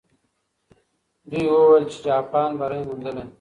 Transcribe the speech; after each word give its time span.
دوی 1.29 1.43
وویل 1.49 1.83
چې 1.91 1.97
جاپان 2.05 2.49
بری 2.59 2.79
موندلی. 2.87 3.23